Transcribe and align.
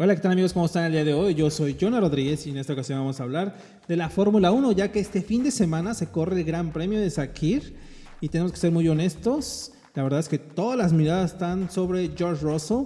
Hola, 0.00 0.14
¿qué 0.14 0.22
tal 0.22 0.30
amigos? 0.30 0.52
¿Cómo 0.52 0.66
están 0.66 0.84
el 0.84 0.92
día 0.92 1.02
de 1.02 1.12
hoy? 1.12 1.34
Yo 1.34 1.50
soy 1.50 1.76
Jonah 1.78 1.98
Rodríguez 1.98 2.46
y 2.46 2.50
en 2.50 2.58
esta 2.58 2.72
ocasión 2.72 3.00
vamos 3.00 3.18
a 3.18 3.24
hablar 3.24 3.56
de 3.88 3.96
la 3.96 4.08
Fórmula 4.08 4.52
1, 4.52 4.70
ya 4.70 4.92
que 4.92 5.00
este 5.00 5.22
fin 5.22 5.42
de 5.42 5.50
semana 5.50 5.92
se 5.92 6.06
corre 6.06 6.36
el 6.36 6.44
Gran 6.44 6.72
Premio 6.72 7.00
de 7.00 7.10
Sakir 7.10 7.74
y 8.20 8.28
tenemos 8.28 8.52
que 8.52 8.58
ser 8.58 8.70
muy 8.70 8.86
honestos. 8.86 9.72
La 9.96 10.04
verdad 10.04 10.20
es 10.20 10.28
que 10.28 10.38
todas 10.38 10.78
las 10.78 10.92
miradas 10.92 11.32
están 11.32 11.68
sobre 11.68 12.12
George 12.16 12.44
Russell 12.44 12.84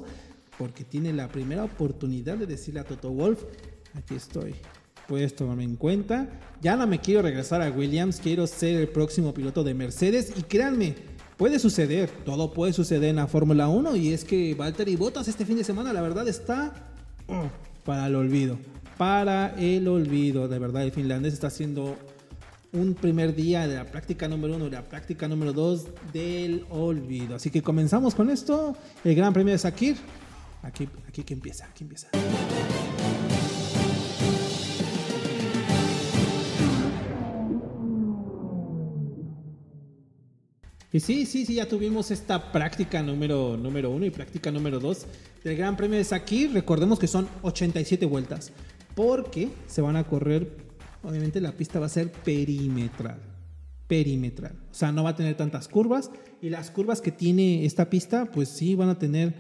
porque 0.57 0.85
tiene 0.85 1.13
la 1.13 1.29
primera 1.29 1.65
oportunidad 1.65 2.39
de 2.39 2.47
decirle 2.47 2.81
a 2.81 2.85
Toto 2.85 3.11
Wolf, 3.11 3.43
aquí 3.93 4.15
estoy, 4.15 4.55
puedes 5.07 5.37
tomarme 5.37 5.65
en 5.65 5.77
cuenta. 5.77 6.31
Ya 6.63 6.77
no 6.77 6.87
me 6.87 6.99
quiero 6.99 7.21
regresar 7.21 7.61
a 7.61 7.71
Williams, 7.71 8.21
quiero 8.23 8.47
ser 8.47 8.81
el 8.81 8.89
próximo 8.89 9.35
piloto 9.35 9.63
de 9.63 9.75
Mercedes 9.75 10.33
y 10.35 10.45
créanme, 10.45 10.95
puede 11.37 11.59
suceder, 11.59 12.09
todo 12.25 12.55
puede 12.55 12.73
suceder 12.73 13.11
en 13.11 13.17
la 13.17 13.27
Fórmula 13.27 13.69
1 13.69 13.97
y 13.97 14.15
es 14.15 14.25
que 14.25 14.55
Valtteri 14.55 14.97
Bottas 14.97 15.29
este 15.29 15.45
fin 15.45 15.59
de 15.59 15.65
semana 15.65 15.93
la 15.93 16.01
verdad 16.01 16.27
está 16.27 16.89
para 17.85 18.07
el 18.07 18.15
olvido. 18.15 18.59
Para 18.99 19.55
el 19.59 19.89
olvido, 19.89 20.49
de 20.49 20.59
verdad, 20.59 20.85
el 20.85 20.93
finlandés 20.93 21.33
está 21.33 21.49
haciendo 21.49 21.97
un 22.73 22.95
primer 22.95 23.35
día 23.35 23.67
de 23.67 23.77
la 23.77 23.85
práctica 23.85 24.29
número 24.29 24.57
uno 24.57 24.67
y 24.67 24.71
la 24.71 24.83
práctica 24.83 25.29
número 25.29 25.53
dos 25.53 25.87
del 26.13 26.65
olvido. 26.71 27.37
Así 27.37 27.51
que 27.51 27.63
comenzamos 27.63 28.15
con 28.15 28.31
esto, 28.31 28.77
el 29.05 29.15
Gran 29.15 29.33
Premio 29.33 29.53
de 29.53 29.59
Sakir. 29.59 29.97
Aquí, 30.63 30.89
aquí 31.09 31.23
que 31.23 31.35
empieza, 31.35 31.67
aquí 31.67 31.85
empieza. 31.85 32.09
Y 40.93 41.01
sí, 41.01 41.25
sí, 41.25 41.47
sí, 41.47 41.55
ya 41.55 41.67
tuvimos 41.67 42.11
esta 42.11 42.53
práctica 42.53 43.03
número, 43.03 43.57
número 43.57 43.89
uno 43.89 44.05
y 44.05 44.11
práctica 44.11 44.53
número 44.53 44.79
dos 44.79 45.07
del 45.43 45.57
Gran 45.57 45.75
Premio 45.75 45.97
de 45.97 46.05
Sakir. 46.05 46.53
Recordemos 46.53 46.99
que 46.99 47.07
son 47.07 47.27
87 47.41 48.05
vueltas, 48.05 48.53
porque 48.95 49.49
se 49.67 49.81
van 49.81 49.97
a 49.97 50.05
correr, 50.05 50.55
obviamente 51.03 51.41
la 51.41 51.53
pista 51.53 51.81
va 51.81 51.87
a 51.87 51.89
ser 51.89 52.13
perimetral. 52.13 53.23
Perimetral. 53.89 54.53
O 54.71 54.75
sea, 54.75 54.93
no 54.93 55.03
va 55.03 55.11
a 55.11 55.17
tener 55.17 55.35
tantas 55.35 55.67
curvas. 55.67 56.11
Y 56.43 56.51
las 56.51 56.71
curvas 56.71 57.01
que 57.01 57.11
tiene 57.11 57.65
esta 57.65 57.89
pista, 57.89 58.27
pues 58.31 58.51
sí 58.51 58.75
van 58.75 58.91
a 58.91 58.99
tener, 58.99 59.33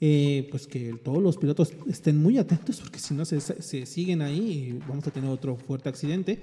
eh, 0.00 0.48
pues 0.50 0.66
que 0.66 0.94
todos 1.04 1.22
los 1.22 1.36
pilotos 1.36 1.74
estén 1.86 2.16
muy 2.16 2.38
atentos, 2.38 2.80
porque 2.80 2.98
si 2.98 3.12
no 3.12 3.26
se, 3.26 3.40
siguen 3.84 4.22
ahí, 4.22 4.78
vamos 4.88 5.06
a 5.06 5.10
tener 5.10 5.28
otro 5.28 5.56
fuerte 5.56 5.90
accidente. 5.90 6.40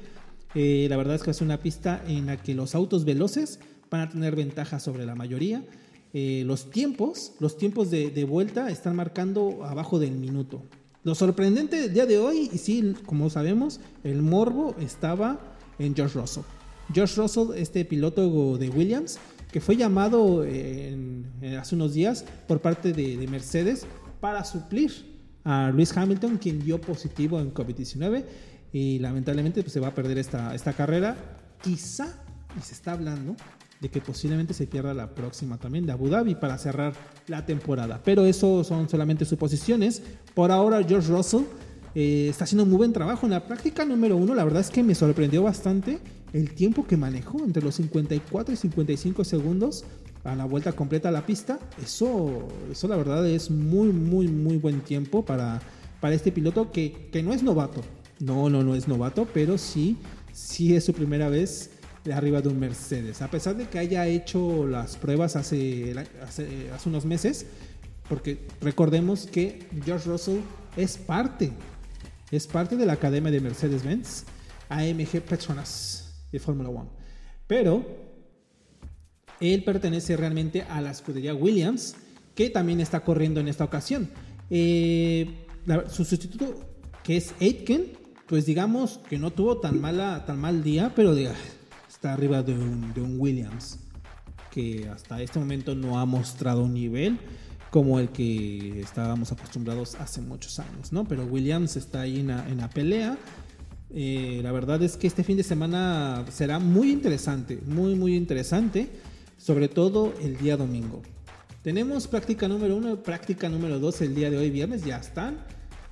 Eh, 0.53 0.85
la 0.87 0.97
verdad 0.97 1.15
es 1.15 1.23
que 1.23 1.31
es 1.31 1.41
una 1.41 1.61
pista 1.61 2.03
en 2.07 2.27
la 2.27 2.37
que 2.37 2.53
los 2.53 2.75
autos 2.75 3.05
veloces 3.05 3.59
van 3.91 4.01
a 4.01 4.09
tener 4.09 4.35
ventaja 4.35 4.79
sobre 4.79 5.05
la 5.05 5.13
mayoría. 5.13 5.63
Eh, 6.13 6.43
los 6.45 6.71
tiempos, 6.71 7.33
los 7.39 7.57
tiempos 7.57 7.91
de, 7.91 8.23
vuelta 8.23 8.69
están 8.69 8.95
marcando 8.95 9.63
abajo 9.65 9.99
del 9.99 10.13
minuto. 10.13 10.63
Lo 11.03 11.13
sorprendente 11.13 11.81
del 11.81 11.93
día 11.93 12.05
de 12.05 12.17
hoy, 12.17 12.49
y 12.51 12.57
sí, 12.57 12.95
como 13.05 13.29
sabemos, 13.29 13.79
el 14.03 14.21
morbo 14.21 14.75
estaba 14.79 15.39
en 15.77 15.93
George 15.93 16.19
Russell. 16.19 16.43
George 16.93 17.19
Russell, 17.19 17.49
este 17.55 17.85
piloto 17.85 18.57
de 18.57 18.69
Williams, 18.69 19.19
que 19.51 19.59
fue 19.59 19.75
llamado 19.75 20.43
hace 20.43 21.75
unos 21.75 21.93
días 21.93 22.23
por 22.47 22.61
parte 22.61 22.93
de, 22.93 23.27
Mercedes 23.27 23.85
para 24.19 24.45
suplir 24.45 24.91
a 25.43 25.71
Lewis 25.71 25.95
Hamilton, 25.95 26.37
quien 26.37 26.63
dio 26.63 26.79
positivo 26.79 27.39
en 27.39 27.53
COVID-19 27.53 28.23
y 28.71 28.99
lamentablemente 28.99 29.63
pues, 29.63 29.73
se 29.73 29.79
va 29.79 29.87
a 29.87 29.95
perder 29.95 30.17
esta, 30.17 30.53
esta 30.53 30.73
carrera. 30.73 31.17
Quizá, 31.61 32.23
y 32.57 32.61
se 32.61 32.73
está 32.73 32.93
hablando, 32.93 33.35
de 33.81 33.89
que 33.89 33.99
posiblemente 33.99 34.53
se 34.53 34.67
pierda 34.67 34.93
la 34.93 35.09
próxima 35.09 35.57
también 35.57 35.87
de 35.87 35.91
Abu 35.91 36.07
Dhabi 36.07 36.35
para 36.35 36.57
cerrar 36.59 36.93
la 37.27 37.45
temporada. 37.45 37.99
Pero 38.05 38.25
eso 38.25 38.63
son 38.63 38.87
solamente 38.87 39.25
suposiciones. 39.25 40.03
Por 40.35 40.51
ahora 40.51 40.83
George 40.87 41.11
Russell 41.11 41.41
eh, 41.95 42.27
está 42.29 42.43
haciendo 42.43 42.63
un 42.63 42.69
muy 42.69 42.77
buen 42.77 42.93
trabajo 42.93 43.25
en 43.25 43.31
la 43.31 43.45
práctica 43.47 43.83
número 43.83 44.15
uno. 44.15 44.35
La 44.35 44.43
verdad 44.43 44.61
es 44.61 44.69
que 44.69 44.83
me 44.83 44.93
sorprendió 44.93 45.41
bastante 45.41 45.99
el 46.31 46.53
tiempo 46.53 46.85
que 46.85 46.95
manejó 46.95 47.43
entre 47.43 47.63
los 47.63 47.75
54 47.75 48.53
y 48.53 48.57
55 48.57 49.23
segundos 49.23 49.83
a 50.23 50.35
la 50.35 50.45
vuelta 50.45 50.73
completa 50.73 51.09
a 51.09 51.11
la 51.11 51.25
pista. 51.25 51.59
Eso, 51.83 52.47
eso 52.71 52.87
la 52.87 52.97
verdad 52.97 53.27
es 53.27 53.49
muy, 53.49 53.89
muy, 53.89 54.27
muy 54.27 54.57
buen 54.57 54.81
tiempo 54.81 55.25
para, 55.25 55.59
para 55.99 56.13
este 56.13 56.31
piloto 56.31 56.71
que, 56.71 57.09
que 57.11 57.23
no 57.23 57.33
es 57.33 57.41
novato. 57.41 57.81
No, 58.19 58.47
no, 58.51 58.63
no 58.63 58.75
es 58.75 58.87
novato, 58.87 59.27
pero 59.33 59.57
sí, 59.57 59.97
sí 60.31 60.75
es 60.75 60.85
su 60.85 60.93
primera 60.93 61.29
vez 61.29 61.71
arriba 62.13 62.41
de 62.41 62.49
un 62.49 62.59
Mercedes. 62.59 63.21
A 63.21 63.29
pesar 63.29 63.55
de 63.55 63.67
que 63.67 63.79
haya 63.79 64.07
hecho 64.07 64.65
las 64.65 64.97
pruebas 64.97 65.35
hace, 65.35 65.93
hace, 66.21 66.47
unos 66.85 67.05
meses, 67.05 67.45
porque 68.09 68.47
recordemos 68.61 69.27
que 69.27 69.67
George 69.85 70.09
Russell 70.09 70.39
es 70.75 70.97
parte, 70.97 71.51
es 72.31 72.47
parte 72.47 72.75
de 72.75 72.85
la 72.85 72.93
academia 72.93 73.31
de 73.31 73.39
Mercedes-Benz, 73.39 74.23
AMG 74.69 75.21
Petronas 75.21 76.13
de 76.31 76.39
Fórmula 76.39 76.69
1. 76.69 76.89
Pero 77.45 77.85
él 79.39 79.63
pertenece 79.63 80.17
realmente 80.17 80.63
a 80.63 80.81
la 80.81 80.91
escudería 80.91 81.35
Williams, 81.35 81.95
que 82.33 82.49
también 82.49 82.79
está 82.79 83.01
corriendo 83.01 83.39
en 83.39 83.47
esta 83.47 83.63
ocasión. 83.63 84.09
Eh, 84.49 85.45
su 85.89 86.05
sustituto, 86.05 86.55
que 87.03 87.17
es 87.17 87.33
Aitken, 87.39 87.93
pues 88.27 88.45
digamos 88.45 88.99
que 89.09 89.17
no 89.17 89.31
tuvo 89.31 89.57
tan, 89.57 89.81
mala, 89.81 90.25
tan 90.25 90.39
mal 90.39 90.63
día, 90.63 90.93
pero 90.95 91.13
diga, 91.13 91.35
está 92.01 92.13
arriba 92.13 92.41
de 92.41 92.53
un, 92.53 93.15
Williams 93.19 93.77
que 94.49 94.89
hasta 94.89 95.21
este 95.21 95.37
momento 95.37 95.75
no 95.75 95.99
ha 95.99 96.05
mostrado 96.07 96.63
un 96.63 96.73
nivel 96.73 97.19
como 97.69 97.99
el 97.99 98.09
que 98.09 98.81
estábamos 98.81 99.31
acostumbrados 99.31 99.93
hace 99.93 100.19
muchos 100.19 100.57
años, 100.57 100.91
¿no? 100.91 101.07
Pero 101.07 101.25
Williams 101.25 101.75
está 101.77 102.01
ahí 102.01 102.21
en 102.21 102.57
la, 102.57 102.69
pelea. 102.71 103.19
Eh, 103.91 104.39
la 104.41 104.51
verdad 104.51 104.81
es 104.81 104.97
que 104.97 105.05
este 105.05 105.23
fin 105.23 105.37
de 105.37 105.43
semana 105.43 106.25
será 106.31 106.57
muy 106.57 106.89
interesante, 106.89 107.59
muy, 107.67 107.93
muy 107.93 108.15
interesante, 108.15 108.89
sobre 109.37 109.67
todo 109.67 110.11
el 110.23 110.37
día 110.37 110.57
domingo. 110.57 111.03
Tenemos 111.61 112.07
práctica 112.07 112.47
número 112.47 112.77
uno, 112.77 112.95
práctica 113.03 113.47
número 113.47 113.79
dos 113.79 114.01
el 114.01 114.15
día 114.15 114.31
de 114.31 114.39
hoy, 114.39 114.49
viernes, 114.49 114.83
ya 114.83 114.97
están. 114.97 115.37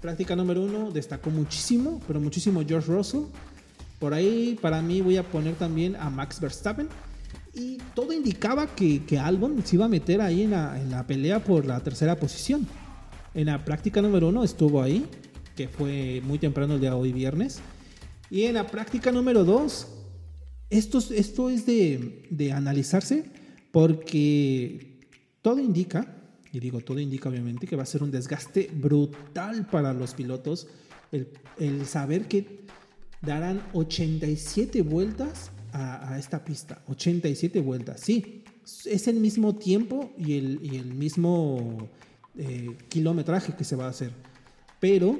Práctica 0.01 0.35
número 0.35 0.63
uno 0.63 0.89
destacó 0.89 1.29
muchísimo, 1.29 2.01
pero 2.07 2.19
muchísimo 2.19 2.63
George 2.67 2.91
Russell. 2.91 3.25
Por 3.99 4.13
ahí 4.13 4.57
para 4.61 4.81
mí 4.81 5.01
voy 5.01 5.17
a 5.17 5.23
poner 5.23 5.55
también 5.55 5.95
a 5.97 6.09
Max 6.09 6.39
Verstappen. 6.39 6.87
Y 7.53 7.77
todo 7.93 8.13
indicaba 8.13 8.67
que, 8.67 9.03
que 9.03 9.19
Albon 9.19 9.65
se 9.65 9.75
iba 9.75 9.85
a 9.85 9.89
meter 9.89 10.21
ahí 10.21 10.43
en 10.43 10.51
la, 10.51 11.05
pelea 11.05 11.43
por 11.43 11.65
la 11.65 11.79
tercera 11.81 12.15
posición. 12.15 12.65
En 13.33 13.47
la 13.47 13.65
práctica 13.65 14.01
número 14.01 14.29
uno 14.29 14.43
estuvo 14.43 14.81
ahí, 14.81 15.05
que 15.55 15.67
fue 15.67 16.21
muy 16.23 16.39
temprano 16.39 16.75
el 16.75 16.79
día 16.79 16.91
de 16.91 16.95
hoy 16.95 17.11
viernes. 17.11 17.59
Y 18.29 18.43
en 18.43 18.53
la 18.53 18.67
práctica 18.67 19.11
número 19.11 19.43
dos, 19.43 19.87
esto, 20.69 20.99
esto 20.99 21.49
es 21.49 21.65
de, 21.65 22.27
de 22.29 22.53
analizarse 22.53 23.25
porque 23.71 24.99
todo 25.41 25.59
indica, 25.59 26.15
y 26.53 26.59
digo 26.59 26.79
todo 26.79 26.99
indica 26.99 27.29
obviamente, 27.29 27.67
que 27.67 27.75
va 27.75 27.83
a 27.83 27.87
ser 27.87 28.03
un 28.03 28.11
desgaste 28.11 28.69
brutal 28.73 29.67
para 29.67 29.93
los 29.93 30.13
pilotos 30.13 30.67
el, 31.11 31.27
el 31.57 31.85
saber 31.85 32.27
que 32.27 32.59
darán 33.21 33.61
87 33.73 34.81
vueltas 34.81 35.51
a, 35.71 36.17
esta 36.17 36.43
pista. 36.43 36.81
87 36.87 37.59
vueltas, 37.61 38.01
sí. 38.01 38.43
Es 38.85 39.07
el 39.07 39.15
mismo 39.19 39.55
tiempo 39.55 40.11
y 40.17 40.37
el, 40.37 40.93
mismo 40.93 41.89
eh, 42.37 42.75
kilometraje 42.87 43.55
que 43.55 43.63
se 43.63 43.75
va 43.75 43.85
a 43.85 43.89
hacer. 43.89 44.11
Pero, 44.79 45.19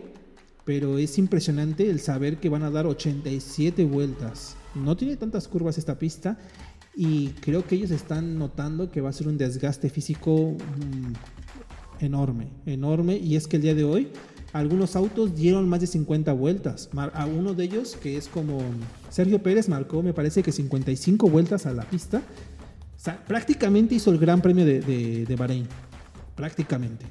pero 0.66 0.98
es 0.98 1.18
impresionante 1.18 1.90
el 1.90 2.00
saber 2.00 2.38
que 2.40 2.50
van 2.50 2.64
a 2.64 2.72
dar 2.72 2.86
87 2.86 3.86
vueltas. 3.86 4.56
No 4.76 4.96
tiene 4.96 5.18
tantas 5.18 5.48
curvas 5.48 5.78
esta 5.78 5.98
pista 5.98 6.38
y 6.96 7.30
creo 7.42 7.66
que 7.66 7.76
ellos 7.76 7.92
están 7.92 8.38
notando 8.38 8.92
que 8.92 9.02
va 9.02 9.10
a 9.10 9.14
ser 9.14 9.28
un 9.28 9.38
desgaste 9.38 9.90
físico 9.90 10.56
mm, 10.58 12.04
enorme, 12.04 12.50
enorme. 12.66 13.18
Y 13.18 13.36
es 13.36 13.48
que 13.48 13.58
el 13.58 13.64
día 13.64 13.76
de 13.76 13.84
hoy 13.84 14.10
algunos 14.54 14.96
autos 14.96 15.36
dieron 15.36 15.70
más 15.70 15.82
de 15.82 15.88
50 15.88 16.34
vueltas. 16.34 16.90
A 17.14 17.26
uno 17.26 17.54
de 17.54 17.66
ellos, 17.66 17.96
que 18.02 18.18
es 18.18 18.28
como 18.28 18.60
Sergio 19.10 19.42
Pérez, 19.42 19.70
marcó, 19.70 20.02
me 20.02 20.14
parece 20.14 20.42
que 20.42 20.52
55 20.52 21.30
vueltas 21.30 21.66
a 21.66 21.74
la 21.74 21.84
pista. 21.84 22.18
O 22.20 23.00
sea, 23.00 23.24
prácticamente 23.26 23.96
hizo 23.96 24.12
el 24.12 24.18
Gran 24.18 24.42
Premio 24.42 24.66
de, 24.66 24.82
de, 24.82 25.36
Bahrein. 25.36 25.68
Prácticamente. 26.36 27.06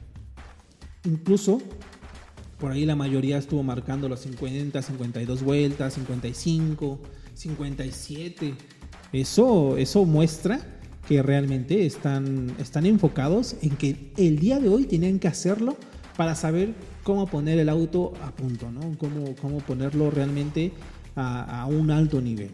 Incluso, 1.05 1.63
por 2.59 2.73
ahí 2.73 2.85
la 2.85 2.97
mayoría 2.97 3.39
estuvo 3.39 3.63
marcando 3.63 4.09
las 4.09 4.21
50, 4.21 4.83
52 4.83 5.43
vueltas, 5.43 5.95
55, 5.95 7.01
57. 7.35 8.55
Eso, 9.13 9.77
eso 9.77 10.05
muestra 10.05 10.61
que 11.07 11.23
realmente 11.23 11.87
están, 11.87 12.55
están 12.59 12.85
enfocados 12.85 13.57
en 13.63 13.71
que 13.77 14.13
el 14.19 14.39
día 14.39 14.59
de 14.61 14.69
hoy 14.69 14.85
tenían 14.85 15.19
que 15.19 15.29
hacerlo 15.29 15.77
para 16.19 16.35
saber 16.35 16.75
cómo 17.09 17.27
poner 17.27 17.59
el 17.59 17.71
auto 17.71 18.13
a 18.23 18.31
punto, 18.33 18.71
¿no? 18.71 18.83
Cómo, 18.99 19.35
cómo 19.41 19.61
ponerlo 19.61 20.11
realmente 20.11 20.73
a, 21.17 21.65
un 21.67 21.91
alto 21.91 22.21
nivel. 22.21 22.51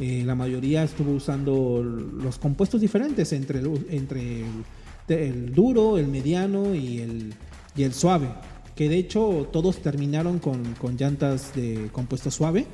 Eh, 0.00 0.24
la 0.26 0.34
mayoría 0.34 0.82
estuvo 0.82 1.12
usando 1.12 1.80
los 1.84 2.36
compuestos 2.36 2.80
diferentes 2.80 3.32
entre, 3.32 3.60
el, 3.60 3.86
entre 3.90 4.44
el, 5.06 5.54
duro, 5.54 5.98
el 5.98 6.08
mediano 6.08 6.74
y 6.74 6.98
el, 6.98 7.32
y 7.76 7.84
el 7.84 7.94
suave. 7.94 8.26
que 8.74 8.88
de 8.88 8.98
hecho 8.98 9.48
todos 9.52 9.80
terminaron 9.80 10.40
con, 10.40 10.74
con 10.80 10.96
llantas 10.96 11.54
de 11.54 11.88
compuesto 11.92 12.28
suave, 12.32 12.66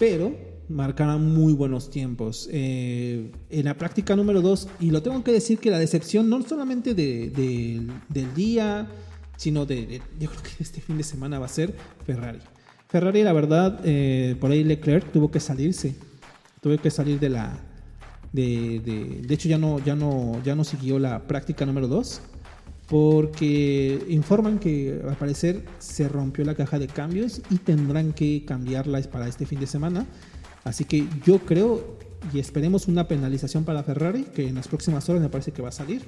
pero 0.00 0.34
marcarán 0.68 1.32
muy 1.32 1.52
buenos 1.52 1.90
tiempos. 1.90 2.48
Eh, 2.50 3.30
en 3.50 3.64
la 3.66 3.74
práctica 3.74 4.16
número 4.16 4.40
2, 4.40 4.68
y 4.80 4.90
lo 4.90 5.00
tengo 5.00 5.22
que 5.22 5.30
decir 5.30 5.60
que 5.60 5.70
la 5.70 5.78
decepción 5.78 6.28
no 6.28 6.42
solamente 6.42 6.92
de, 6.92 7.30
de, 7.30 7.86
del 8.08 8.34
día, 8.34 8.88
sino 9.42 9.66
de, 9.66 10.00
yo 10.20 10.30
creo 10.30 10.40
que 10.40 10.62
este 10.62 10.80
fin 10.80 10.96
de 10.96 11.02
semana 11.02 11.40
va 11.40 11.46
a 11.46 11.48
ser 11.48 11.74
Ferrari. 12.06 12.38
Ferrari, 12.88 13.24
la 13.24 13.32
verdad, 13.32 13.80
eh, 13.82 14.36
por 14.38 14.52
ahí 14.52 14.62
Leclerc 14.62 15.10
tuvo 15.10 15.32
que 15.32 15.40
salirse, 15.40 15.96
tuvo 16.60 16.78
que 16.78 16.90
salir 16.92 17.18
de 17.18 17.28
la... 17.28 17.58
De, 18.32 18.80
de, 18.84 19.20
de 19.26 19.34
hecho 19.34 19.48
ya 19.48 19.58
no, 19.58 19.80
ya, 19.80 19.96
no, 19.96 20.40
ya 20.44 20.54
no 20.54 20.62
siguió 20.62 21.00
la 21.00 21.26
práctica 21.26 21.66
número 21.66 21.88
2 21.88 22.22
porque 22.88 24.06
informan 24.08 24.58
que 24.58 25.02
al 25.06 25.16
parecer 25.16 25.64
se 25.78 26.08
rompió 26.08 26.44
la 26.44 26.54
caja 26.54 26.78
de 26.78 26.86
cambios 26.86 27.42
y 27.50 27.56
tendrán 27.56 28.12
que 28.12 28.44
cambiarla 28.46 29.02
para 29.10 29.26
este 29.26 29.44
fin 29.44 29.58
de 29.58 29.66
semana. 29.66 30.06
Así 30.62 30.84
que 30.84 31.08
yo 31.26 31.40
creo 31.40 31.98
y 32.32 32.38
esperemos 32.38 32.86
una 32.86 33.08
penalización 33.08 33.64
para 33.64 33.82
Ferrari, 33.82 34.22
que 34.22 34.46
en 34.46 34.54
las 34.54 34.68
próximas 34.68 35.08
horas 35.08 35.20
me 35.20 35.28
parece 35.28 35.50
que 35.50 35.62
va 35.62 35.70
a 35.70 35.72
salir, 35.72 36.02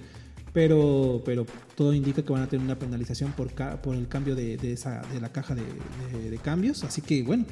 pero, 0.55 1.21
pero 1.25 1.45
todo 1.75 1.93
indica 1.93 2.23
que 2.23 2.33
van 2.33 2.43
a 2.43 2.49
tener 2.49 2.65
una 2.65 2.79
penalización 2.79 3.33
por, 3.33 3.49
el 3.95 4.09
cambio 4.09 4.37
de, 4.37 4.55
esa, 4.73 5.03
de 5.13 5.21
la 5.21 5.31
caja 5.31 5.57
de, 5.57 6.39
cambios. 6.43 6.85
Así 6.85 7.03
que 7.03 7.25
bueno, 7.25 7.45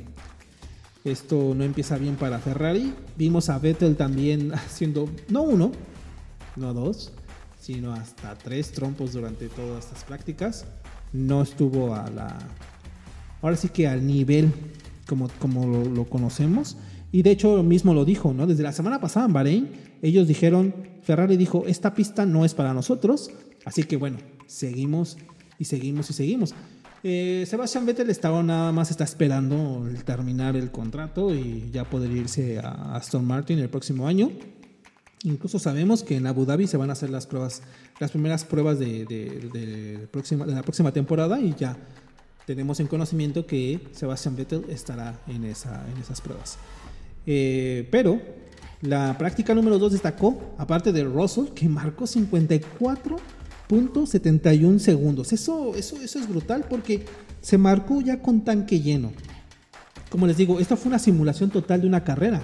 esto 1.04 1.52
no 1.56 1.64
empieza 1.64 1.98
bien 1.98 2.14
para 2.14 2.38
Ferrari. 2.38 2.94
Vimos 3.16 3.48
a 3.48 3.58
Vettel 3.58 3.96
también 3.96 4.54
haciendo, 4.54 5.10
no 5.28 5.42
uno, 5.42 5.72
no 6.54 6.72
dos, 6.72 7.12
sino 7.60 7.92
hasta 7.92 8.36
tres 8.36 8.70
trompos 8.70 9.12
durante 9.12 9.48
todas 9.48 9.86
estas 9.86 10.04
prácticas. 10.04 10.64
No 11.12 11.42
estuvo 11.42 11.96
a 11.96 12.08
la... 12.08 12.38
Ahora 13.42 13.56
sí 13.56 13.68
que 13.68 13.88
al 13.88 14.06
nivel 14.06 14.52
como, 15.08 15.66
lo 15.66 16.04
conocemos. 16.04 16.76
Y 17.12 17.22
de 17.22 17.30
hecho 17.30 17.62
mismo 17.62 17.92
lo 17.92 18.06
dijo, 18.06 18.32
¿no? 18.32 18.46
Desde 18.46 18.62
la 18.62 18.72
semana 18.72 19.00
pasada 19.00 19.26
en 19.26 19.32
Bahrein, 19.34 19.68
ellos 20.00 20.26
dijeron, 20.26 20.74
Ferrari 21.02 21.36
dijo, 21.36 21.64
esta 21.66 21.94
pista 21.94 22.24
no 22.24 22.44
es 22.44 22.54
para 22.54 22.72
nosotros, 22.72 23.30
así 23.66 23.84
que 23.84 23.96
bueno, 23.96 24.16
seguimos 24.46 25.18
y 25.58 25.66
seguimos 25.66 26.08
y 26.08 26.12
seguimos. 26.14 26.54
Eh, 27.04 27.44
Sebastian 27.48 27.84
Vettel 27.84 28.10
estaba 28.10 28.42
nada 28.42 28.70
más 28.72 28.90
está 28.90 29.04
esperando 29.04 29.86
el 29.88 30.04
terminar 30.04 30.56
el 30.56 30.70
contrato 30.70 31.34
y 31.34 31.68
ya 31.72 31.84
poder 31.84 32.12
irse 32.12 32.60
a 32.60 32.94
Aston 32.96 33.26
Martin 33.26 33.58
el 33.58 33.68
próximo 33.68 34.06
año. 34.06 34.30
Incluso 35.24 35.58
sabemos 35.58 36.02
que 36.02 36.16
en 36.16 36.26
Abu 36.26 36.44
Dhabi 36.44 36.66
se 36.66 36.76
van 36.76 36.90
a 36.90 36.94
hacer 36.94 37.10
las 37.10 37.26
pruebas, 37.26 37.62
las 38.00 38.10
primeras 38.10 38.44
pruebas 38.44 38.78
de, 38.78 39.04
de, 39.04 40.08
próxima, 40.10 40.46
de 40.46 40.54
la 40.54 40.62
próxima 40.62 40.92
temporada 40.92 41.40
y 41.40 41.54
ya 41.58 41.76
tenemos 42.46 42.80
en 42.80 42.86
conocimiento 42.86 43.46
que 43.46 43.80
Sebastian 43.92 44.36
Vettel 44.36 44.64
estará 44.68 45.20
en, 45.28 45.44
esa, 45.44 45.84
en 45.92 46.00
esas 46.00 46.20
pruebas. 46.20 46.58
Eh, 47.26 47.88
pero 47.90 48.20
la 48.82 49.16
práctica 49.16 49.54
número 49.54 49.78
2 49.78 49.92
destacó, 49.92 50.54
aparte 50.58 50.92
de 50.92 51.04
Russell, 51.04 51.46
que 51.54 51.66
marcó 51.68 52.04
54.71 52.04 54.78
segundos. 54.78 55.32
Eso, 55.32 55.74
eso, 55.76 56.02
eso 56.02 56.18
es 56.18 56.28
brutal 56.28 56.66
porque 56.68 57.04
se 57.40 57.56
marcó 57.58 58.00
ya 58.00 58.20
con 58.20 58.42
tanque 58.42 58.80
lleno. 58.80 59.12
Como 60.10 60.26
les 60.26 60.36
digo, 60.36 60.58
esto 60.60 60.76
fue 60.76 60.88
una 60.88 60.98
simulación 60.98 61.50
total 61.50 61.80
de 61.80 61.86
una 61.86 62.02
carrera. 62.04 62.42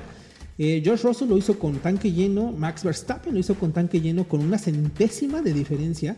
Eh, 0.59 0.81
George 0.83 1.07
Russell 1.07 1.29
lo 1.29 1.37
hizo 1.39 1.59
con 1.59 1.79
tanque 1.79 2.11
lleno, 2.11 2.53
Max 2.53 2.83
Verstappen 2.83 3.33
lo 3.33 3.41
hizo 3.41 3.55
con 3.55 3.73
tanque 3.73 4.01
lleno 4.01 4.29
con 4.29 4.41
una 4.41 4.59
centésima 4.59 5.41
de 5.41 5.53
diferencia 5.53 6.17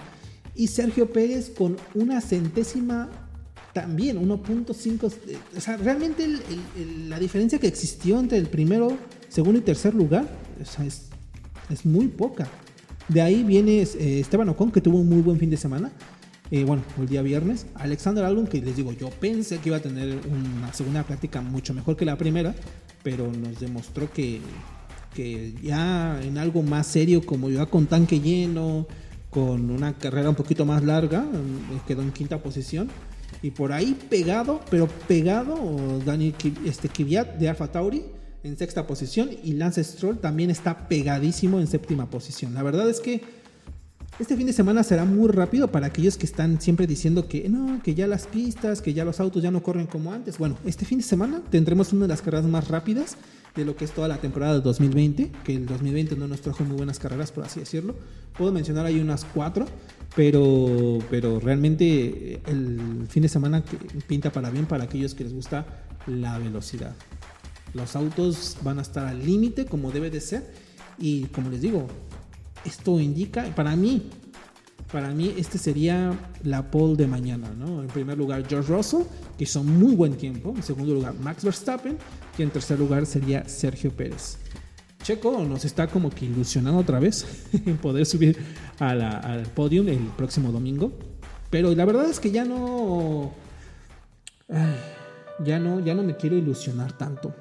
y 0.55 0.69
Sergio 0.69 1.12
Pérez 1.12 1.51
con 1.51 1.77
una 1.95 2.23
centésima 2.23 3.30
también 3.72 4.20
1.5. 4.20 5.12
O 5.56 5.61
sea, 5.61 5.76
realmente 5.76 6.25
el, 6.25 6.40
el, 6.76 7.11
la 7.11 7.19
diferencia 7.19 7.58
que 7.58 7.67
existió 7.67 8.19
entre 8.19 8.38
el 8.38 8.46
primero, 8.46 8.96
segundo 9.28 9.58
y 9.58 9.62
tercer 9.62 9.94
lugar 9.94 10.26
o 10.61 10.64
sea, 10.64 10.84
es, 10.84 11.08
es, 11.70 11.87
muy 11.87 12.08
poca. 12.08 12.49
De 13.08 13.20
ahí 13.20 13.43
viene 13.43 13.82
eh, 13.82 14.20
Esteban 14.20 14.49
Ocon, 14.49 14.70
que 14.70 14.81
tuvo 14.81 14.99
un 14.99 15.08
muy 15.08 15.22
buen 15.22 15.38
fin 15.38 15.50
de 15.50 15.56
semana. 15.56 15.90
Eh, 16.50 16.64
bueno, 16.64 16.82
el 16.99 17.08
día 17.08 17.22
viernes. 17.22 17.67
Alexander 17.75 18.25
Albon, 18.25 18.46
que 18.46 18.61
les 18.61 18.76
digo, 18.76 18.93
yo 18.93 19.11
pensé 19.11 19.58
que 19.58 19.69
iba 19.69 19.78
a 19.78 19.81
tener 19.81 20.19
una 20.28 20.73
segunda 20.73 21.05
práctica 21.05 21.40
mucho 21.40 21.73
mejor 21.75 21.96
que 21.96 22.05
la 22.05 22.19
primera, 22.19 22.55
pero 23.02 23.31
nos 23.31 23.61
demostró 23.61 24.12
que, 24.12 24.40
que 25.14 25.55
ya 25.62 26.20
en 26.23 26.38
algo 26.38 26.62
más 26.62 26.88
serio, 26.88 27.25
como 27.25 27.50
ya 27.50 27.66
con 27.66 27.87
tanque 27.87 28.20
lleno, 28.20 28.87
con 29.31 29.70
una 29.70 29.96
carrera 29.96 30.28
un 30.28 30.34
poquito 30.34 30.66
más 30.66 30.82
larga, 30.82 31.25
eh, 31.32 31.81
quedó 31.87 32.02
en 32.02 32.11
quinta 32.11 32.43
posición 32.43 32.90
y 33.43 33.50
por 33.50 33.73
ahí 33.73 33.97
pegado, 34.09 34.61
pero 34.71 34.87
pegado, 35.09 36.00
Daniel 36.05 36.35
este, 36.65 36.88
Kvyat 36.88 37.37
de 37.37 37.49
Alfa 37.49 37.69
Tauri 37.69 38.05
en 38.43 38.56
sexta 38.56 38.87
posición 38.87 39.31
y 39.43 39.53
Lance 39.53 39.85
Stroll 39.85 40.19
también 40.19 40.50
está 40.50 40.88
pegadísimo 40.88 41.61
en 41.61 41.67
séptima 41.67 42.09
posición. 42.09 42.55
La 42.55 42.62
verdad 42.62 42.88
es 42.88 43.00
que 43.00 43.23
este 44.19 44.37
fin 44.37 44.47
de 44.47 44.53
semana 44.53 44.82
será 44.82 45.05
muy 45.05 45.29
rápido 45.29 45.73
para 45.73 45.87
aquellos 45.87 46.19
que 46.19 46.27
están 46.27 46.61
siempre 46.61 46.87
diciendo 46.87 47.27
que 47.27 47.49
no, 47.49 47.82
que 47.82 47.94
ya 47.94 48.06
las 48.06 48.27
pistas, 48.27 48.82
que 48.82 48.93
ya 48.93 49.05
los 49.05 49.19
autos 49.19 49.43
ya 49.43 49.50
no 49.50 49.62
corren 49.62 49.87
como 49.87 50.12
antes. 50.12 50.37
Bueno, 50.37 50.59
este 50.67 50.85
fin 50.85 50.99
de 50.99 51.05
semana 51.05 51.41
tendremos 51.50 51.93
una 51.93 52.03
de 52.03 52.09
las 52.09 52.21
carreras 52.21 52.47
más 52.47 52.69
rápidas 52.69 53.17
de 53.61 53.67
lo 53.67 53.77
que 53.77 53.85
es 53.85 53.93
toda 53.93 54.09
la 54.09 54.19
temporada 54.19 54.55
del 54.55 54.62
2020, 54.62 55.31
que 55.45 55.55
el 55.55 55.67
2020 55.67 56.17
no 56.17 56.27
nos 56.27 56.41
trajo 56.41 56.65
muy 56.65 56.77
buenas 56.77 56.99
carreras, 56.99 57.31
por 57.31 57.45
así 57.45 57.61
decirlo. 57.61 57.95
Puedo 58.37 58.53
mencionar 58.53 58.87
ahí 58.87 58.99
unas 59.01 59.25
cuatro, 59.25 59.67
pero, 60.17 60.99
pero 61.11 61.39
realmente 61.41 62.41
el 62.47 63.07
fin 63.09 63.23
de 63.23 63.29
semana 63.29 63.62
pinta 64.07 64.31
para 64.33 64.51
bien 64.51 64.67
para 64.67 64.85
aquellos 64.85 65.15
que 65.15 65.25
les 65.25 65.33
gusta 65.33 65.67
la 66.07 66.39
velocidad. 66.39 66.95
Los 67.75 67.95
autos 67.95 68.57
van 68.62 68.79
a 68.79 68.83
estar 68.83 69.07
al 69.07 69.25
límite 69.25 69.67
como 69.67 69.93
debe 69.93 70.11
de 70.11 70.21
ser 70.21 70.51
y 70.99 71.25
como 71.27 71.51
les 71.51 71.61
digo, 71.61 71.87
esto 72.65 72.99
indica, 73.01 73.45
para 73.55 73.77
mí, 73.77 74.11
para 74.92 75.10
mí 75.10 75.34
este 75.37 75.58
sería 75.58 76.19
la 76.42 76.70
pole 76.70 76.96
de 76.96 77.06
mañana, 77.06 77.50
¿no? 77.56 77.82
En 77.82 77.88
primer 77.88 78.19
lugar 78.19 78.44
George 78.48 78.72
Russell, 78.72 79.02
que 79.38 79.44
hizo 79.44 79.62
muy 79.62 79.94
buen 79.94 80.14
tiempo. 80.16 80.52
En 80.56 80.62
segundo 80.62 80.94
lugar 80.94 81.14
Max 81.14 81.44
Verstappen, 81.44 81.96
y 82.37 82.42
en 82.42 82.50
tercer 82.50 82.78
lugar 82.78 83.06
sería 83.06 83.48
Sergio 83.48 83.90
Pérez. 83.92 84.38
Checo 85.02 85.42
nos 85.44 85.64
está 85.64 85.87
como 85.87 86.10
que 86.10 86.26
ilusionando 86.26 86.78
otra 86.78 86.98
vez 86.98 87.26
en 87.66 87.76
poder 87.78 88.04
subir 88.04 88.37
al 88.78 89.42
podium 89.54 89.88
el 89.88 89.98
próximo 90.16 90.52
domingo. 90.52 90.92
Pero 91.50 91.75
la 91.75 91.84
verdad 91.84 92.08
es 92.08 92.20
que 92.20 92.31
ya 92.31 92.44
no, 92.44 93.32
ya 95.44 95.59
no, 95.59 95.80
ya 95.80 95.94
no 95.94 96.02
me 96.02 96.16
quiero 96.16 96.37
ilusionar 96.37 96.92
tanto. 96.92 97.35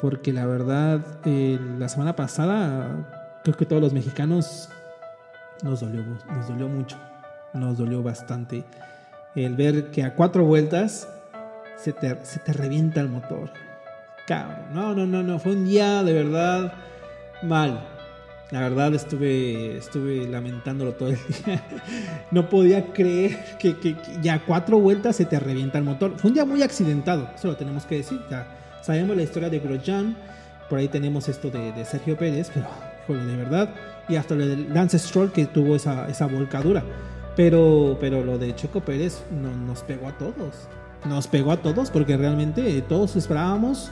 Porque 0.00 0.32
la 0.32 0.46
verdad, 0.46 1.20
eh, 1.24 1.58
la 1.78 1.88
semana 1.88 2.16
pasada 2.16 3.40
creo 3.44 3.56
que 3.56 3.66
todos 3.66 3.82
los 3.82 3.92
mexicanos 3.92 4.68
nos 5.62 5.80
dolió, 5.80 6.02
nos 6.02 6.48
dolió 6.48 6.68
mucho, 6.68 6.96
nos 7.52 7.78
dolió 7.78 8.02
bastante 8.02 8.64
el 9.34 9.54
ver 9.56 9.90
que 9.90 10.02
a 10.02 10.14
cuatro 10.14 10.44
vueltas 10.44 11.08
se 11.76 11.92
te, 11.92 12.16
se 12.24 12.38
te 12.40 12.52
revienta 12.52 13.00
el 13.00 13.08
motor. 13.08 13.50
Cabrón, 14.26 14.72
no, 14.72 14.94
no, 14.94 15.06
no, 15.06 15.22
no, 15.22 15.38
fue 15.38 15.52
un 15.52 15.64
día 15.64 16.02
de 16.02 16.12
verdad 16.12 16.72
mal. 17.42 17.88
La 18.50 18.60
verdad 18.60 18.94
estuve, 18.94 19.78
estuve 19.78 20.28
lamentándolo 20.28 20.92
todo 20.92 21.08
el 21.08 21.18
día. 21.44 21.62
No 22.30 22.48
podía 22.48 22.92
creer 22.92 23.56
que, 23.58 23.76
que, 23.78 23.96
que, 23.96 24.22
ya 24.22 24.44
cuatro 24.44 24.78
vueltas 24.78 25.16
se 25.16 25.24
te 25.24 25.40
revienta 25.40 25.78
el 25.78 25.84
motor. 25.84 26.14
Fue 26.16 26.28
un 26.28 26.34
día 26.34 26.44
muy 26.44 26.62
accidentado, 26.62 27.28
eso 27.34 27.48
lo 27.48 27.56
tenemos 27.56 27.84
que 27.84 27.96
decir. 27.96 28.20
Ya 28.30 28.46
sabemos 28.82 29.16
la 29.16 29.22
historia 29.22 29.50
de 29.50 29.58
Grosjean, 29.58 30.16
por 30.68 30.78
ahí 30.78 30.88
tenemos 30.88 31.28
esto 31.28 31.50
de, 31.50 31.72
de 31.72 31.84
Sergio 31.84 32.16
Pérez, 32.16 32.50
pero 32.54 32.66
híjole, 33.04 33.24
de 33.24 33.36
verdad. 33.36 33.74
Y 34.08 34.16
hasta 34.16 34.34
lo 34.34 34.46
de 34.46 34.56
Lance 34.56 34.98
Stroll 34.98 35.32
que 35.32 35.46
tuvo 35.46 35.76
esa, 35.76 36.08
esa 36.08 36.26
volcadura. 36.26 36.82
Pero, 37.36 37.96
pero 38.00 38.24
lo 38.24 38.38
de 38.38 38.54
Checo 38.54 38.80
Pérez 38.80 39.24
no, 39.30 39.50
nos 39.50 39.82
pegó 39.82 40.08
a 40.08 40.12
todos. 40.12 40.68
Nos 41.04 41.26
pegó 41.26 41.52
a 41.52 41.56
todos 41.56 41.90
porque 41.90 42.16
realmente 42.16 42.80
todos 42.82 43.16
esperábamos 43.16 43.90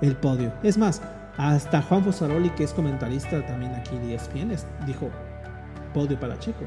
el 0.00 0.16
podio. 0.16 0.52
Es 0.62 0.76
más, 0.78 1.00
hasta 1.36 1.82
Juan 1.82 2.04
Fosaroli, 2.04 2.50
que 2.50 2.64
es 2.64 2.72
comentarista 2.72 3.44
también 3.46 3.74
aquí 3.74 3.96
de 3.98 4.14
ESPN, 4.14 4.54
dijo 4.86 5.10
podio 5.94 6.18
para 6.18 6.38
Checo. 6.38 6.64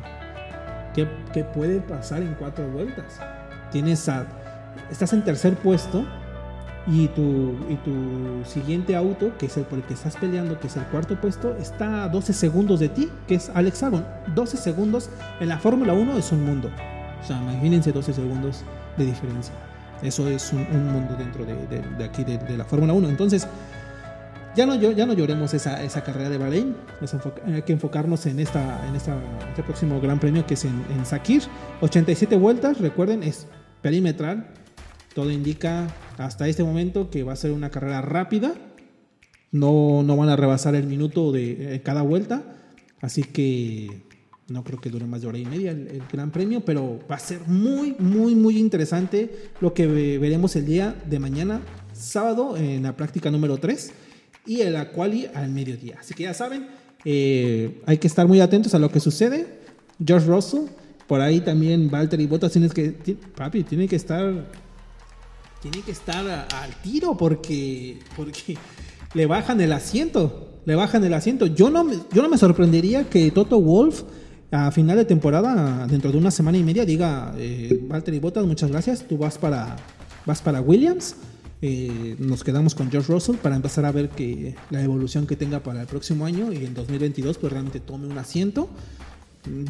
¿Qué, 0.93 1.07
¿Qué, 1.33 1.43
puede 1.43 1.81
pasar 1.81 2.21
en 2.21 2.33
cuatro 2.35 2.67
vueltas? 2.69 3.19
Tienes 3.71 4.07
a, 4.07 4.25
estás 4.89 5.13
en 5.13 5.23
tercer 5.23 5.55
puesto 5.55 6.05
y 6.87 7.07
tu, 7.09 7.55
y 7.69 7.75
tu 7.77 8.47
siguiente 8.47 8.95
auto, 8.95 9.35
que 9.37 9.47
es 9.47 9.57
el 9.57 9.63
por 9.63 9.79
el 9.79 9.85
que 9.85 9.95
estás 9.95 10.15
peleando, 10.17 10.59
que 10.59 10.67
es 10.67 10.77
el 10.77 10.83
cuarto 10.85 11.19
puesto, 11.19 11.55
está 11.57 12.03
a 12.03 12.09
12 12.09 12.33
segundos 12.33 12.79
de 12.79 12.89
ti, 12.89 13.09
que 13.27 13.35
es 13.35 13.49
Alex 13.53 13.83
Albon. 13.83 14.05
12 14.35 14.57
segundos 14.57 15.09
en 15.39 15.49
la 15.49 15.57
Fórmula 15.57 15.93
1 15.93 16.17
es 16.17 16.31
un 16.31 16.45
mundo. 16.45 16.69
O 17.21 17.25
sea, 17.25 17.41
imagínense 17.41 17.91
12 17.91 18.13
segundos 18.13 18.63
de 18.97 19.05
diferencia. 19.05 19.53
Eso 20.03 20.27
es 20.27 20.53
un, 20.53 20.59
un 20.59 20.91
mundo 20.91 21.15
dentro 21.17 21.45
de, 21.45 21.55
de, 21.67 21.81
de 21.97 22.03
aquí, 22.03 22.23
de, 22.23 22.37
de 22.37 22.57
la 22.57 22.65
Fórmula 22.65 22.93
1. 22.93 23.09
Entonces, 23.09 23.47
ya 24.55 24.65
no, 24.65 24.75
ya 24.75 25.05
no 25.05 25.13
lloremos 25.13 25.53
esa, 25.53 25.83
esa 25.83 26.03
carrera 26.03 26.29
de 26.29 26.37
Bahrein. 26.37 26.75
Hay 27.45 27.63
que 27.63 27.73
enfocarnos 27.73 28.25
en, 28.25 28.39
esta, 28.39 28.87
en 28.87 28.95
esta, 28.95 29.17
este 29.49 29.63
próximo 29.63 29.99
Gran 29.99 30.19
Premio 30.19 30.45
que 30.45 30.53
es 30.53 30.63
en, 30.63 30.85
en 30.95 31.05
Sakir. 31.05 31.43
87 31.81 32.37
vueltas, 32.37 32.79
recuerden, 32.79 33.21
es 33.23 33.47
perimetral. 33.81 34.47
Todo 35.15 35.31
indica 35.31 35.87
hasta 36.19 36.47
este 36.47 36.63
momento 36.63 37.09
que 37.09 37.23
va 37.23 37.33
a 37.33 37.37
ser 37.37 37.53
una 37.53 37.71
carrera 37.71 38.03
rápida. 38.03 38.53
No, 39.51 40.03
no 40.03 40.15
van 40.15 40.29
a 40.29 40.35
rebasar 40.35 40.75
el 40.75 40.85
minuto 40.85 41.31
de 41.31 41.81
cada 41.83 42.03
vuelta. 42.03 42.43
Así 43.01 43.23
que 43.23 44.05
no 44.47 44.63
creo 44.63 44.79
que 44.79 44.89
dure 44.89 45.05
más 45.05 45.21
de 45.21 45.27
hora 45.27 45.37
y 45.37 45.45
media 45.45 45.71
el, 45.71 46.03
Gran 46.11 46.31
Premio, 46.31 46.63
pero 46.63 46.99
va 47.09 47.15
a 47.15 47.19
ser 47.19 47.41
muy, 47.47 47.95
muy, 47.97 48.35
muy 48.35 48.57
interesante 48.57 49.49
lo 49.59 49.73
que 49.73 49.87
veremos 49.87 50.55
el 50.55 50.65
día 50.65 50.95
de 51.07 51.19
mañana, 51.19 51.61
sábado, 51.93 52.55
en 52.55 52.83
la 52.83 52.95
práctica 52.95 53.31
número 53.31 53.57
3 53.57 53.91
y 54.45 54.61
el 54.61 54.75
quali 54.89 55.27
al 55.33 55.49
mediodía. 55.49 55.97
Así 55.99 56.13
que 56.13 56.23
ya 56.23 56.33
saben, 56.33 56.67
eh, 57.03 57.81
hay 57.85 57.97
que 57.97 58.07
estar 58.07 58.27
muy 58.27 58.39
atentos 58.39 58.75
a 58.75 58.79
lo 58.79 58.91
que 58.91 58.99
sucede. 58.99 59.47
George 60.05 60.27
Russell, 60.27 60.65
por 61.07 61.21
ahí 61.21 61.39
también 61.39 61.89
Valtteri 61.89 62.27
Bottas, 62.27 62.51
tienes 62.51 62.73
que, 62.73 62.91
papi, 63.35 63.63
tiene 63.63 63.87
que 63.87 63.95
estar, 63.95 64.45
tiene 65.61 65.81
que 65.81 65.91
estar 65.91 66.27
al 66.27 66.75
tiro 66.81 67.17
porque, 67.17 67.99
porque 68.15 68.57
le 69.13 69.25
bajan 69.25 69.61
el 69.61 69.71
asiento, 69.71 70.59
le 70.65 70.75
bajan 70.75 71.03
el 71.03 71.13
asiento. 71.13 71.47
Yo 71.47 71.69
no, 71.69 71.89
yo 72.11 72.21
no 72.21 72.29
me 72.29 72.37
sorprendería 72.37 73.09
que 73.09 73.31
Toto 73.31 73.59
Wolf 73.59 74.03
a 74.51 74.71
final 74.71 74.97
de 74.97 75.05
temporada, 75.05 75.87
dentro 75.87 76.11
de 76.11 76.17
una 76.17 76.31
semana 76.31 76.57
y 76.57 76.63
media, 76.63 76.85
diga, 76.85 77.33
eh, 77.37 77.79
Valtteri 77.89 78.19
Bottas, 78.19 78.45
muchas 78.45 78.69
gracias, 78.71 79.05
tú 79.07 79.17
vas 79.17 79.37
para, 79.37 79.75
vas 80.25 80.41
para 80.41 80.61
Williams. 80.61 81.15
Eh, 81.61 82.15
nos 82.19 82.43
quedamos 82.43 82.75
con 82.75 82.91
George 82.91 83.11
Russell 83.11 83.37
para 83.37 83.55
empezar 83.55 83.85
a 83.85 83.91
ver 83.91 84.09
que 84.09 84.55
la 84.69 84.83
evolución 84.83 85.25
que 85.25 85.35
tenga 85.35 85.61
para 85.61 85.81
el 85.81 85.87
próximo 85.87 86.25
año 86.25 86.51
y 86.51 86.57
en 86.65 86.73
2022 86.73 87.37
pues 87.37 87.51
realmente 87.51 87.79
tome 87.79 88.07
un 88.07 88.17
asiento. 88.17 88.69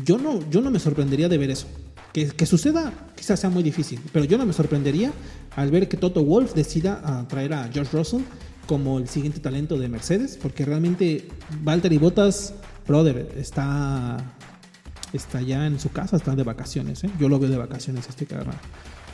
Yo 0.04 0.18
no, 0.18 0.40
yo 0.50 0.62
no 0.62 0.72
me 0.72 0.80
sorprendería 0.80 1.30
de 1.30 1.38
ver 1.38 1.52
eso. 1.52 1.68
Que, 2.12 2.28
que, 2.28 2.46
suceda 2.46 2.94
quizás 3.16 3.40
sea 3.40 3.50
muy 3.50 3.62
difícil, 3.62 4.00
pero 4.12 4.26
yo 4.26 4.38
no 4.38 4.46
me 4.46 4.54
sorprendería 4.54 5.12
al 5.56 5.72
ver 5.72 5.88
que 5.88 5.98
Toto 5.98 6.24
Wolf 6.24 6.54
decida 6.54 7.02
a 7.04 7.28
traer 7.28 7.54
a 7.54 7.70
George 7.72 7.96
Russell 7.96 8.22
como 8.68 8.98
el 8.98 9.08
siguiente 9.08 9.40
talento 9.40 9.78
de 9.78 9.88
Mercedes, 9.90 10.40
porque 10.42 10.66
realmente 10.66 11.28
Valtteri 11.62 11.98
Bottas, 11.98 12.54
brother, 12.88 13.34
está 13.38 14.36
está 15.14 15.42
ya 15.42 15.66
en 15.66 15.80
su 15.80 15.92
casa, 15.92 16.18
está 16.18 16.36
de 16.36 16.44
vacaciones. 16.44 17.04
¿eh? 17.04 17.10
Yo 17.20 17.30
lo 17.30 17.40
veo 17.40 17.50
de 17.50 17.58
vacaciones 17.58 18.08
este 18.08 18.26
carnal. 18.26 18.58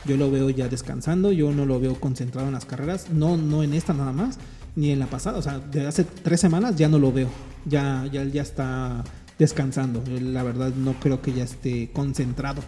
Yo 0.04 0.16
lo 0.16 0.30
veo 0.30 0.50
ya 0.50 0.68
descansando, 0.68 1.30
yo 1.30 1.52
no 1.52 1.64
lo 1.64 1.78
veo 1.78 2.00
concentrado 2.00 2.48
en 2.48 2.54
las 2.54 2.64
carreras, 2.64 3.10
no, 3.10 3.36
no 3.36 3.62
en 3.62 3.72
esta 3.72 3.92
nada 3.92 4.12
más, 4.12 4.38
ni 4.74 4.90
en 4.90 4.98
la 4.98 5.06
pasada. 5.06 5.38
O 5.38 5.42
sea, 5.42 5.60
desde 5.60 5.86
hace 5.86 6.04
tres 6.04 6.40
semanas 6.40 6.76
ya 6.76 6.88
no 6.88 6.98
lo 6.98 7.12
veo. 7.12 7.28
Ya, 7.66 8.08
ya, 8.10 8.24
ya 8.24 8.42
está 8.42 9.04
descansando. 9.38 10.02
La 10.20 10.42
verdad 10.42 10.72
no 10.74 10.94
creo 10.94 11.22
que 11.22 11.32
ya 11.32 11.44
esté 11.44 11.90
concentrado 11.92 12.62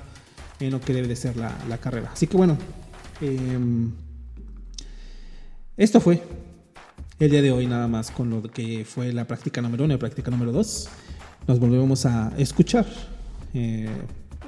en 0.61 0.71
lo 0.71 0.81
que 0.81 0.93
debe 0.93 1.09
de 1.09 1.17
ser 1.17 1.37
la, 1.37 1.53
la 1.69 1.79
carrera. 1.79 2.11
Así 2.13 2.29
que 2.29 2.37
bueno, 2.37 2.57
em, 3.25 3.91
esto 5.77 6.01
fue 6.01 6.23
el 7.19 7.31
día 7.31 7.43
de 7.43 7.51
hoy 7.51 7.67
nada 7.67 7.89
más 7.89 8.11
con 8.11 8.31
lo 8.31 8.43
que 8.43 8.85
fue 8.85 9.13
la 9.13 9.27
práctica 9.27 9.63
número 9.63 9.85
uno 9.85 9.95
y 9.95 9.97
práctica 9.97 10.31
número 10.31 10.53
dos. 10.53 10.89
Nos 11.47 11.59
volvemos 11.59 12.07
a 12.07 12.33
escuchar 12.39 12.87
eh, 13.55 13.89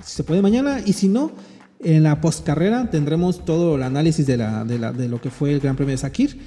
si 0.02 0.16
se 0.16 0.24
puede 0.24 0.42
mañana 0.42 0.80
y 0.84 0.92
si 0.92 1.08
no, 1.08 1.32
en 1.80 2.02
la 2.02 2.20
postcarrera 2.20 2.90
tendremos 2.90 3.44
todo 3.44 3.76
el 3.76 3.82
análisis 3.82 4.26
de, 4.26 4.36
la, 4.36 4.64
de, 4.64 5.08
lo 5.08 5.20
que 5.20 5.30
fue 5.30 5.52
el 5.52 5.60
Gran 5.60 5.76
Premio 5.76 5.92
de 5.92 5.98
Sakir 5.98 6.38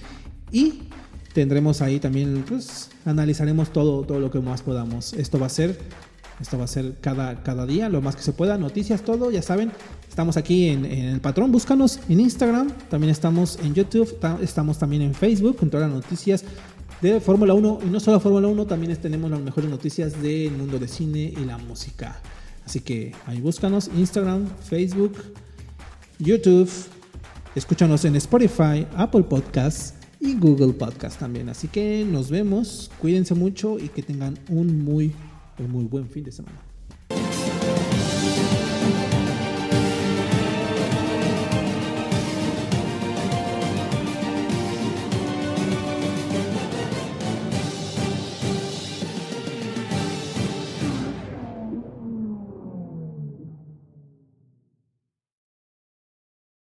y 0.52 0.84
tendremos 1.34 1.82
ahí 1.82 2.00
también, 2.00 2.44
pues 2.48 2.90
analizaremos 3.06 3.72
todo, 3.72 4.04
todo 4.04 4.20
lo 4.20 4.32
que 4.32 4.40
más 4.40 4.62
podamos. 4.62 5.14
Esto 5.14 5.40
va 5.40 5.46
a 5.46 5.50
ser, 5.50 5.80
esto 6.40 6.58
va 6.58 6.66
a 6.66 6.68
ser 6.68 6.96
cada, 7.02 7.44
cada 7.44 7.66
día, 7.66 7.90
lo 7.90 8.02
más 8.02 8.16
que 8.16 8.22
se 8.22 8.34
pueda, 8.34 8.58
noticias, 8.58 9.02
todo, 9.02 9.32
ya 9.32 9.42
saben. 9.42 9.72
Estamos 10.08 10.38
aquí 10.38 10.70
en, 10.70 10.86
el 10.86 11.22
patrón, 11.22 11.52
búscanos 11.52 12.00
en 12.10 12.20
Instagram, 12.20 12.72
también 12.90 13.12
estamos 13.12 13.60
en 13.64 13.74
YouTube, 13.74 14.18
estamos 14.42 14.78
también 14.78 15.02
en 15.02 15.14
Facebook 15.14 15.58
con 15.58 15.70
todas 15.70 15.90
las 15.90 15.96
noticias 16.04 16.44
de 17.02 17.22
Fórmula 17.22 17.54
1 17.54 17.80
y 17.86 17.90
no 17.90 18.00
solo 18.00 18.20
Fórmula 18.20 18.48
1, 18.48 18.66
también 18.66 18.96
tenemos 18.98 19.32
las 19.32 19.40
mejores 19.40 19.70
noticias 19.70 20.22
del 20.22 20.52
mundo 20.52 20.80
de 20.80 20.88
cine 20.88 21.34
y 21.36 21.46
la 21.46 21.58
música. 21.58 22.20
Así 22.66 22.82
que 22.82 23.14
ahí 23.26 23.40
búscanos 23.42 23.90
Instagram, 23.98 24.48
Facebook, 24.64 25.14
YouTube. 26.20 26.70
Escúchanos 27.56 28.06
en 28.06 28.16
Spotify, 28.18 28.86
Apple 28.96 29.24
Podcasts 29.24 29.96
y 30.20 30.36
Google 30.36 30.74
Podcasts 30.74 31.18
también. 31.18 31.50
Así 31.50 31.68
que 31.68 32.06
nos 32.06 32.30
vemos, 32.30 32.92
cuídense 33.00 33.34
mucho 33.34 33.80
y 33.80 33.90
que 33.90 34.04
tengan 34.04 34.38
un 34.50 34.84
muy, 34.84 35.16
muy 35.68 35.86
buen 35.86 36.10
fin 36.10 36.24
de 36.24 36.32
semana. 36.32 36.69